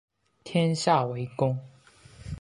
[0.43, 1.59] 天下為公